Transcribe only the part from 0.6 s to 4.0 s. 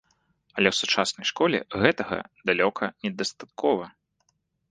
ў сучаснай школе гэтага далёка недастаткова.